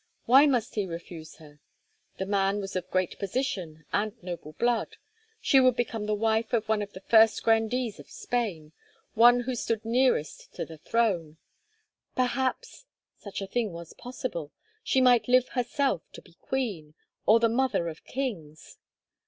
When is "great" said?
2.89-3.19